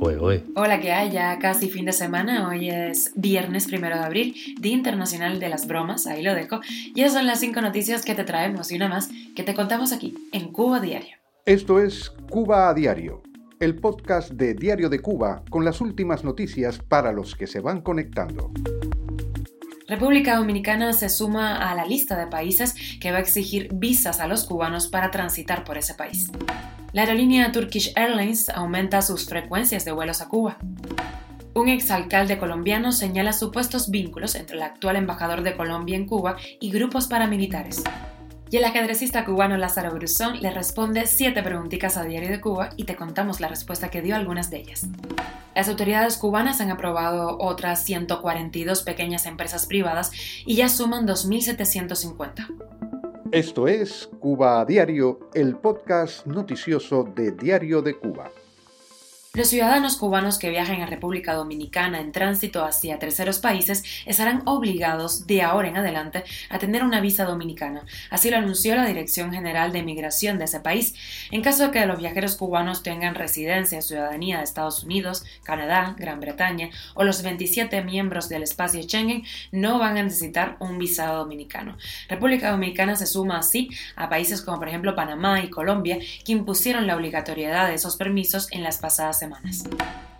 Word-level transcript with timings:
Hola, 0.00 0.80
¿qué 0.80 0.92
hay? 0.92 1.10
Ya 1.10 1.38
casi 1.38 1.68
fin 1.68 1.84
de 1.84 1.92
semana. 1.92 2.48
Hoy 2.48 2.70
es 2.70 3.12
viernes 3.16 3.66
primero 3.66 3.96
de 3.96 4.04
abril, 4.04 4.34
Día 4.60 4.72
Internacional 4.72 5.40
de 5.40 5.48
las 5.48 5.66
Bromas. 5.66 6.06
Ahí 6.06 6.22
lo 6.22 6.34
dejo. 6.34 6.60
Y 6.94 7.00
esas 7.00 7.14
son 7.14 7.26
las 7.26 7.40
cinco 7.40 7.60
noticias 7.60 8.04
que 8.04 8.14
te 8.14 8.22
traemos 8.22 8.70
y 8.70 8.76
una 8.76 8.88
más 8.88 9.08
que 9.34 9.42
te 9.42 9.54
contamos 9.54 9.92
aquí, 9.92 10.14
en 10.32 10.52
Cuba 10.52 10.78
Diario. 10.80 11.16
Esto 11.46 11.80
es 11.80 12.10
Cuba 12.30 12.68
a 12.68 12.74
Diario, 12.74 13.22
el 13.58 13.76
podcast 13.76 14.30
de 14.30 14.54
Diario 14.54 14.88
de 14.88 15.00
Cuba 15.00 15.42
con 15.50 15.64
las 15.64 15.80
últimas 15.80 16.22
noticias 16.22 16.78
para 16.78 17.10
los 17.10 17.34
que 17.34 17.46
se 17.48 17.60
van 17.60 17.80
conectando. 17.80 18.52
República 19.88 20.36
Dominicana 20.36 20.92
se 20.92 21.08
suma 21.08 21.56
a 21.56 21.74
la 21.74 21.86
lista 21.86 22.14
de 22.14 22.26
países 22.26 22.74
que 23.00 23.10
va 23.10 23.16
a 23.16 23.20
exigir 23.22 23.70
visas 23.72 24.20
a 24.20 24.26
los 24.26 24.44
cubanos 24.44 24.86
para 24.86 25.10
transitar 25.10 25.64
por 25.64 25.78
ese 25.78 25.94
país. 25.94 26.30
La 26.92 27.02
aerolínea 27.02 27.52
Turkish 27.52 27.94
Airlines 27.96 28.50
aumenta 28.50 29.00
sus 29.00 29.24
frecuencias 29.24 29.86
de 29.86 29.92
vuelos 29.92 30.20
a 30.20 30.28
Cuba. 30.28 30.58
Un 31.54 31.70
exalcalde 31.70 32.38
colombiano 32.38 32.92
señala 32.92 33.32
supuestos 33.32 33.90
vínculos 33.90 34.34
entre 34.34 34.56
el 34.56 34.62
actual 34.62 34.96
embajador 34.96 35.42
de 35.42 35.56
Colombia 35.56 35.96
en 35.96 36.06
Cuba 36.06 36.36
y 36.60 36.70
grupos 36.70 37.06
paramilitares. 37.06 37.82
Y 38.50 38.58
el 38.58 38.64
ajedrecista 38.64 39.24
cubano 39.24 39.56
Lázaro 39.56 39.94
Brusón 39.94 40.40
le 40.42 40.50
responde 40.50 41.06
siete 41.06 41.42
preguntitas 41.42 41.96
a 41.96 42.04
Diario 42.04 42.28
de 42.28 42.42
Cuba 42.42 42.70
y 42.76 42.84
te 42.84 42.94
contamos 42.94 43.40
la 43.40 43.48
respuesta 43.48 43.88
que 43.88 44.02
dio 44.02 44.16
algunas 44.16 44.50
de 44.50 44.58
ellas. 44.58 44.86
Las 45.58 45.68
autoridades 45.68 46.16
cubanas 46.18 46.60
han 46.60 46.70
aprobado 46.70 47.36
otras 47.40 47.82
142 47.82 48.84
pequeñas 48.84 49.26
empresas 49.26 49.66
privadas 49.66 50.12
y 50.46 50.54
ya 50.54 50.68
suman 50.68 51.04
2.750. 51.04 52.46
Esto 53.32 53.66
es 53.66 54.08
Cuba 54.20 54.60
a 54.60 54.64
Diario, 54.64 55.18
el 55.34 55.56
podcast 55.56 56.24
noticioso 56.26 57.02
de 57.02 57.32
Diario 57.32 57.82
de 57.82 57.98
Cuba. 57.98 58.30
Los 59.34 59.48
ciudadanos 59.48 59.96
cubanos 59.96 60.38
que 60.38 60.48
viajen 60.48 60.80
a 60.80 60.86
República 60.86 61.34
Dominicana 61.34 62.00
en 62.00 62.12
tránsito 62.12 62.64
hacia 62.64 62.98
terceros 62.98 63.40
países 63.40 63.84
estarán 64.06 64.42
obligados 64.46 65.26
de 65.26 65.42
ahora 65.42 65.68
en 65.68 65.76
adelante 65.76 66.24
a 66.48 66.58
tener 66.58 66.82
una 66.82 67.02
visa 67.02 67.26
dominicana. 67.26 67.84
Así 68.08 68.30
lo 68.30 68.38
anunció 68.38 68.74
la 68.74 68.86
Dirección 68.86 69.30
General 69.30 69.70
de 69.70 69.82
Migración 69.82 70.38
de 70.38 70.46
ese 70.46 70.60
país. 70.60 70.94
En 71.30 71.42
caso 71.42 71.64
de 71.64 71.70
que 71.72 71.84
los 71.84 71.98
viajeros 71.98 72.36
cubanos 72.36 72.82
tengan 72.82 73.14
residencia 73.14 73.80
o 73.80 73.82
ciudadanía 73.82 74.38
de 74.38 74.44
Estados 74.44 74.82
Unidos, 74.82 75.24
Canadá, 75.42 75.94
Gran 75.98 76.20
Bretaña 76.20 76.70
o 76.94 77.04
los 77.04 77.22
27 77.22 77.84
miembros 77.84 78.30
del 78.30 78.42
espacio 78.42 78.82
Schengen, 78.82 79.24
no 79.52 79.78
van 79.78 79.98
a 79.98 80.02
necesitar 80.02 80.56
un 80.58 80.78
visado 80.78 81.18
dominicano. 81.18 81.76
República 82.08 82.50
Dominicana 82.50 82.96
se 82.96 83.06
suma 83.06 83.38
así 83.38 83.68
a 83.94 84.08
países 84.08 84.40
como 84.40 84.58
por 84.58 84.68
ejemplo 84.68 84.96
Panamá 84.96 85.44
y 85.44 85.50
Colombia 85.50 85.98
que 86.24 86.32
impusieron 86.32 86.86
la 86.86 86.96
obligatoriedad 86.96 87.68
de 87.68 87.74
esos 87.74 87.96
permisos 87.96 88.50
en 88.52 88.62
las 88.62 88.78
pasadas 88.78 89.17
semanas. 89.18 89.64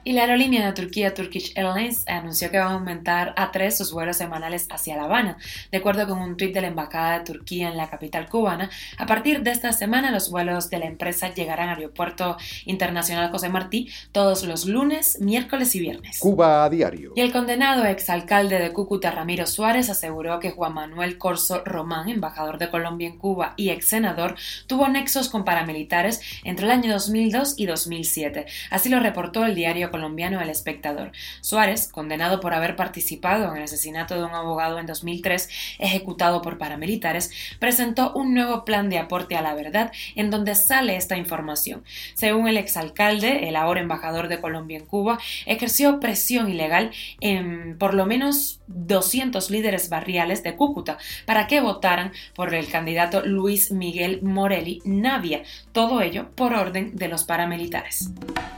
Y 0.09 0.15
la 0.15 0.23
aerolínea 0.23 0.65
de 0.65 0.73
Turquía 0.73 1.13
Turkish 1.13 1.53
Airlines 1.55 2.09
anunció 2.09 2.51
que 2.51 2.59
va 2.59 2.65
a 2.65 2.73
aumentar 2.73 3.35
a 3.37 3.53
tres 3.53 3.77
sus 3.77 3.93
vuelos 3.93 4.17
semanales 4.17 4.67
hacia 4.71 4.97
La 4.97 5.03
Habana. 5.03 5.37
De 5.71 5.77
acuerdo 5.77 6.09
con 6.09 6.19
un 6.19 6.39
tuit 6.39 6.55
de 6.55 6.63
la 6.63 6.69
Embajada 6.69 7.19
de 7.19 7.27
Turquía 7.27 7.69
en 7.69 7.77
la 7.77 7.91
capital 7.91 8.27
cubana, 8.27 8.71
a 8.97 9.05
partir 9.05 9.43
de 9.43 9.51
esta 9.51 9.71
semana 9.73 10.11
los 10.11 10.31
vuelos 10.31 10.71
de 10.71 10.79
la 10.79 10.87
empresa 10.87 11.35
llegarán 11.35 11.69
al 11.69 11.77
Aeropuerto 11.77 12.39
Internacional 12.65 13.31
José 13.31 13.51
Martí 13.51 13.91
todos 14.11 14.45
los 14.45 14.65
lunes, 14.65 15.21
miércoles 15.21 15.75
y 15.75 15.81
viernes. 15.81 16.21
Cuba 16.21 16.65
a 16.65 16.71
diario. 16.71 17.13
Y 17.15 17.21
el 17.21 17.31
condenado 17.31 17.85
exalcalde 17.85 18.59
de 18.59 18.73
Cúcuta, 18.73 19.11
Ramiro 19.11 19.47
Suárez, 19.47 19.91
aseguró 19.91 20.41
que 20.41 20.53
Juan 20.53 20.73
Manuel 20.73 21.19
Corso 21.19 21.63
Román, 21.67 22.09
embajador 22.09 22.57
de 22.57 22.71
Colombia 22.71 23.09
en 23.09 23.19
Cuba 23.19 23.53
y 23.59 23.69
ex 23.69 23.89
senador, 23.89 24.37
tuvo 24.67 24.89
nexos 24.89 25.29
con 25.29 25.45
paramilitares 25.45 26.23
entre 26.45 26.65
el 26.65 26.71
año 26.71 26.95
2002 26.95 27.57
y 27.59 27.67
2007. 27.67 28.47
Así 28.71 28.89
lo 28.89 29.01
reportó 29.01 29.45
el 29.45 29.55
diario 29.55 29.91
colombiano 29.99 30.41
El 30.41 30.49
Espectador. 30.49 31.11
Suárez, 31.41 31.89
condenado 31.91 32.39
por 32.39 32.55
haber 32.55 32.77
participado 32.77 33.51
en 33.51 33.57
el 33.57 33.65
asesinato 33.65 34.15
de 34.15 34.23
un 34.23 34.31
abogado 34.31 34.79
en 34.79 34.87
2003, 34.87 35.49
ejecutado 35.81 36.41
por 36.41 36.57
paramilitares, 36.57 37.33
presentó 37.59 38.13
un 38.13 38.33
nuevo 38.33 38.65
plan 38.65 38.91
de 38.91 38.99
aporte 38.99 39.35
a 39.35 39.43
la 39.43 39.55
verdad 39.55 39.91
en 40.15 40.31
donde 40.31 40.55
sale 40.55 40.95
esta 40.95 41.17
información. 41.17 41.83
Según 42.15 42.47
el 42.47 42.59
exalcalde, 42.59 43.49
el 43.49 43.57
ahora 43.57 43.81
embajador 43.81 44.29
de 44.29 44.41
Colombia 44.41 44.79
en 44.79 44.87
Cuba, 44.87 45.19
ejerció 45.47 45.99
presión 45.99 46.49
ilegal 46.49 46.93
en 47.21 47.77
por 47.77 47.95
lo 47.95 48.07
menos 48.07 48.61
200 48.69 49.51
líderes 49.51 49.89
barriales 49.89 50.45
de 50.45 50.55
Cúcuta 50.55 50.99
para 51.27 51.49
que 51.49 51.61
votaran 51.61 52.13
por 52.37 52.55
el 52.55 52.69
candidato 52.69 53.27
Luis 53.27 53.73
Miguel 53.73 54.21
Morelli 54.23 54.81
Navia, 54.85 55.43
todo 55.73 56.03
ello 56.03 56.31
por 56.37 56.53
orden 56.53 56.95
de 56.95 57.09
los 57.09 57.25
paramilitares. 57.25 58.11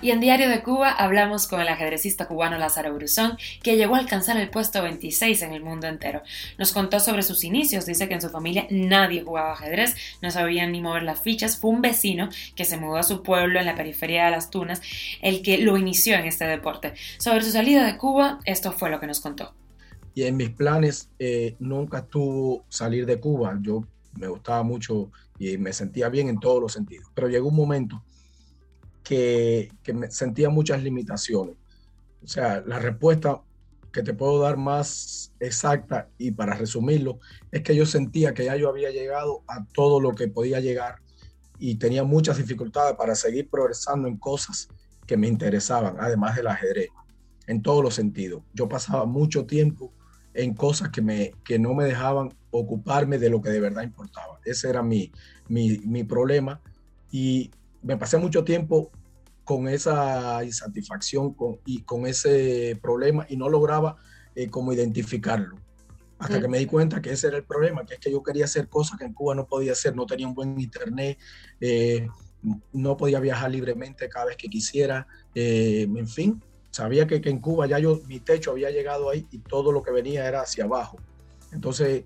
Y 0.02 0.12
en 0.12 0.20
Diario 0.20 0.48
de 0.48 0.62
Cuba 0.62 0.90
hablamos 0.90 1.46
con 1.46 1.60
el 1.60 1.68
ajedrecista 1.68 2.26
cubano 2.26 2.56
Lázaro 2.56 2.94
Bruzón, 2.94 3.36
que 3.62 3.76
llegó 3.76 3.96
a 3.96 3.98
alcanzar 3.98 4.38
el 4.38 4.48
puesto 4.48 4.82
26 4.82 5.42
en 5.42 5.52
el 5.52 5.62
mundo 5.62 5.88
entero. 5.88 6.22
Nos 6.56 6.72
contó 6.72 7.00
sobre 7.00 7.22
sus 7.22 7.44
inicios, 7.44 7.84
dice 7.84 8.08
que 8.08 8.14
en 8.14 8.22
su 8.22 8.30
familia 8.30 8.66
nadie 8.70 9.22
jugaba 9.22 9.52
ajedrez, 9.52 9.94
no 10.22 10.30
sabían 10.30 10.72
ni 10.72 10.80
mover 10.80 11.02
las 11.02 11.20
fichas, 11.20 11.58
fue 11.58 11.70
un 11.70 11.82
vecino 11.82 12.30
que 12.56 12.64
se 12.64 12.78
mudó 12.78 12.96
a 12.96 13.02
su 13.02 13.22
pueblo 13.22 13.60
en 13.60 13.66
la 13.66 13.74
periferia 13.74 14.24
de 14.24 14.30
Las 14.30 14.48
Tunas 14.48 14.80
el 15.20 15.42
que 15.42 15.58
lo 15.58 15.76
inició 15.76 16.16
en 16.16 16.24
este 16.24 16.46
deporte. 16.46 16.94
Sobre 17.18 17.42
su 17.42 17.50
salida 17.50 17.84
de 17.84 17.98
Cuba, 17.98 18.40
esto 18.46 18.72
fue 18.72 18.88
lo 18.88 19.00
que 19.00 19.06
nos 19.06 19.20
contó. 19.20 19.52
Y 20.14 20.22
en 20.22 20.38
mis 20.38 20.48
planes 20.48 21.10
eh, 21.18 21.56
nunca 21.58 21.98
estuvo 21.98 22.64
salir 22.70 23.04
de 23.04 23.20
Cuba. 23.20 23.58
Yo 23.60 23.84
me 24.18 24.28
gustaba 24.28 24.62
mucho 24.62 25.10
y 25.38 25.58
me 25.58 25.74
sentía 25.74 26.08
bien 26.08 26.30
en 26.30 26.40
todos 26.40 26.62
los 26.62 26.72
sentidos. 26.72 27.06
Pero 27.14 27.28
llegó 27.28 27.48
un 27.48 27.56
momento 27.56 28.02
que, 29.02 29.70
sentía 30.08 30.50
muchas 30.50 30.82
limitaciones. 30.82 31.56
O 32.22 32.26
sea, 32.26 32.62
la 32.66 32.78
respuesta 32.78 33.42
que 33.92 34.02
te 34.02 34.14
puedo 34.14 34.40
dar 34.40 34.56
más 34.56 35.32
exacta 35.40 36.08
y 36.16 36.30
para 36.30 36.54
resumirlo 36.54 37.18
es 37.50 37.62
que 37.62 37.74
yo 37.74 37.86
sentía 37.86 38.34
que 38.34 38.44
ya 38.44 38.56
yo 38.56 38.68
había 38.68 38.90
llegado 38.90 39.42
a 39.48 39.64
todo 39.72 40.00
lo 40.00 40.14
que 40.14 40.28
podía 40.28 40.60
llegar 40.60 40.96
y 41.58 41.74
tenía 41.76 42.04
muchas 42.04 42.38
dificultades 42.38 42.96
para 42.96 43.14
seguir 43.14 43.48
progresando 43.50 44.08
en 44.08 44.16
cosas 44.16 44.68
que 45.06 45.16
me 45.16 45.26
interesaban, 45.26 45.96
además 45.98 46.36
del 46.36 46.46
ajedrez, 46.46 46.88
en 47.46 47.62
todos 47.62 47.82
los 47.82 47.94
sentidos. 47.94 48.42
Yo 48.54 48.68
pasaba 48.68 49.06
mucho 49.06 49.44
tiempo 49.44 49.92
en 50.34 50.54
cosas 50.54 50.90
que, 50.90 51.02
me, 51.02 51.32
que 51.44 51.58
no 51.58 51.74
me 51.74 51.84
dejaban 51.84 52.32
ocuparme 52.50 53.18
de 53.18 53.30
lo 53.30 53.42
que 53.42 53.50
de 53.50 53.60
verdad 53.60 53.82
importaba. 53.82 54.40
Ese 54.44 54.70
era 54.70 54.82
mi, 54.82 55.10
mi, 55.48 55.78
mi 55.78 56.04
problema 56.04 56.60
y 57.10 57.50
me 57.82 57.96
pasé 57.96 58.18
mucho 58.18 58.44
tiempo 58.44 58.90
con 59.44 59.68
esa 59.68 60.44
insatisfacción 60.44 61.34
con, 61.34 61.58
y 61.66 61.82
con 61.82 62.06
ese 62.06 62.78
problema 62.80 63.26
y 63.28 63.36
no 63.36 63.48
lograba 63.48 63.96
eh, 64.34 64.48
como 64.48 64.72
identificarlo. 64.72 65.56
Hasta 66.18 66.38
que 66.38 66.48
me 66.48 66.58
di 66.58 66.66
cuenta 66.66 67.00
que 67.00 67.12
ese 67.12 67.28
era 67.28 67.38
el 67.38 67.44
problema, 67.44 67.84
que 67.86 67.94
es 67.94 68.00
que 68.00 68.12
yo 68.12 68.22
quería 68.22 68.44
hacer 68.44 68.68
cosas 68.68 68.98
que 68.98 69.06
en 69.06 69.14
Cuba 69.14 69.34
no 69.34 69.46
podía 69.46 69.72
hacer, 69.72 69.96
no 69.96 70.04
tenía 70.04 70.28
un 70.28 70.34
buen 70.34 70.60
internet, 70.60 71.18
eh, 71.62 72.06
no 72.72 72.96
podía 72.98 73.20
viajar 73.20 73.50
libremente 73.50 74.06
cada 74.10 74.26
vez 74.26 74.36
que 74.36 74.48
quisiera, 74.48 75.06
eh, 75.34 75.88
en 75.88 76.06
fin, 76.06 76.42
sabía 76.70 77.06
que, 77.06 77.22
que, 77.22 77.30
en 77.30 77.40
Cuba 77.40 77.66
ya 77.66 77.78
yo, 77.78 78.02
mi 78.06 78.20
techo 78.20 78.50
había 78.50 78.70
llegado 78.70 79.08
ahí 79.08 79.26
y 79.30 79.38
todo 79.38 79.72
lo 79.72 79.82
que 79.82 79.92
venía 79.92 80.28
era 80.28 80.42
hacia 80.42 80.64
abajo. 80.64 80.98
Entonces, 81.52 82.04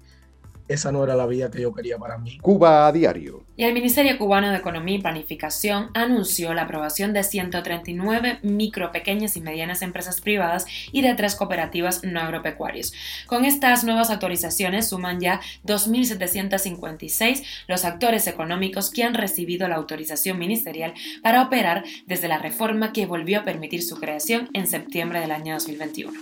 esa 0.69 0.93
no 0.93 1.05
era 1.05 1.15
la 1.15 1.27
vida 1.27 1.51
que 1.51 1.61
yo 1.63 1.73
quería 1.75 1.99
para 1.99 2.19
mí. 2.19 2.39
Cuba 2.39 2.87
a 2.87 2.93
diario. 2.93 3.45
Y 3.57 3.65
el 3.65 3.75
Ministerio 3.75 4.19
Cubano 4.19 4.51
de 4.51 4.57
Economía 4.57 4.97
y 4.97 5.01
Planificación 5.01 5.91
anunció 5.95 6.55
la 6.55 6.63
aprobación 6.63 7.13
de 7.13 7.23
139 7.23 8.39
micro, 8.43 8.91
pequeñas 8.91 9.37
y 9.37 9.41
medianas 9.41 9.83
empresas 9.83 10.21
privadas 10.21 10.67
y 10.91 11.03
de 11.03 11.15
tres 11.15 11.35
cooperativas 11.37 12.03
no 12.03 12.21
agropecuarias. 12.21 12.93
Con 13.27 13.45
estas 13.45 13.85
nuevas 13.85 14.11
autorizaciones 14.11 14.89
suman 14.89 15.21
ya 15.21 15.41
2.756 15.65 17.45
los 17.69 17.85
actores 17.85 18.27
económicos 18.27 18.91
que 18.91 19.05
han 19.05 19.15
recibido 19.15 19.69
la 19.69 19.77
autorización 19.77 20.39
ministerial 20.39 20.95
para 21.23 21.43
operar 21.43 21.85
desde 22.07 22.29
la 22.29 22.39
reforma 22.39 22.93
que 22.93 23.07
volvió 23.07 23.41
a 23.41 23.45
permitir 23.45 23.83
su 23.83 23.97
creación 23.97 24.49
en 24.53 24.67
septiembre 24.67 25.21
del 25.21 25.31
año 25.31 25.55
2021. 25.55 26.13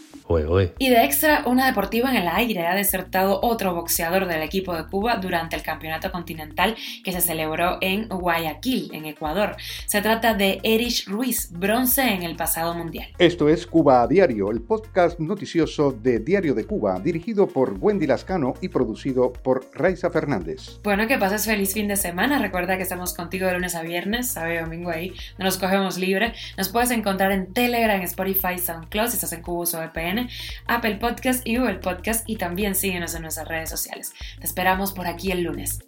Y 0.78 0.88
de 0.88 1.04
extra, 1.04 1.42
una 1.46 1.66
deportiva 1.66 2.10
en 2.10 2.16
el 2.16 2.28
aire 2.28 2.66
ha 2.66 2.74
desertado 2.74 3.40
otro 3.42 3.74
boxeador 3.74 4.26
del 4.26 4.42
equipo 4.42 4.74
de 4.74 4.86
Cuba 4.86 5.16
durante 5.16 5.56
el 5.56 5.62
campeonato 5.62 6.10
continental 6.10 6.74
que 7.04 7.12
se 7.12 7.20
celebró 7.20 7.78
en 7.80 8.08
Guayaquil, 8.08 8.90
en 8.94 9.04
Ecuador. 9.06 9.56
Se 9.86 10.00
trata 10.00 10.34
de 10.34 10.60
Erich 10.62 11.06
Ruiz, 11.06 11.50
bronce 11.52 12.02
en 12.02 12.22
el 12.22 12.36
pasado 12.36 12.74
mundial. 12.74 13.08
Esto 13.18 13.48
es 13.48 13.66
Cuba 13.66 14.02
a 14.02 14.06
Diario, 14.06 14.50
el 14.50 14.60
podcast 14.62 15.18
noticioso 15.18 15.92
de 15.92 16.18
Diario 16.18 16.54
de 16.54 16.64
Cuba, 16.64 16.98
dirigido 16.98 17.46
por 17.46 17.76
Wendy 17.80 18.06
Lascano 18.06 18.54
y 18.60 18.68
producido 18.68 19.32
por 19.32 19.66
Raiza 19.74 20.10
Fernández. 20.10 20.80
Bueno, 20.82 21.06
que 21.06 21.18
pases 21.18 21.44
feliz 21.44 21.74
fin 21.74 21.88
de 21.88 21.96
semana. 21.96 22.38
Recuerda 22.38 22.76
que 22.76 22.82
estamos 22.82 23.14
contigo 23.14 23.46
de 23.46 23.54
lunes 23.54 23.74
a 23.74 23.82
viernes, 23.82 24.28
sábado 24.28 24.54
y 24.54 24.58
domingo 24.58 24.90
ahí. 24.90 25.12
No 25.38 25.44
nos 25.44 25.58
cogemos 25.58 25.98
libre. 25.98 26.32
Nos 26.56 26.68
puedes 26.68 26.90
encontrar 26.90 27.32
en 27.32 27.52
Telegram, 27.52 28.00
Spotify, 28.02 28.58
SoundCloud, 28.58 29.08
si 29.08 29.14
estás 29.14 29.32
en 29.32 29.42
Cuba 29.42 29.62
uso 29.62 29.78
VPN, 29.78 30.21
Apple 30.66 30.96
Podcast 30.96 31.46
y 31.46 31.56
Google 31.56 31.76
Podcast 31.76 32.28
y 32.28 32.36
también 32.36 32.74
síguenos 32.74 33.14
en 33.14 33.22
nuestras 33.22 33.48
redes 33.48 33.70
sociales. 33.70 34.12
Te 34.38 34.46
esperamos 34.46 34.92
por 34.92 35.06
aquí 35.06 35.30
el 35.30 35.42
lunes. 35.42 35.80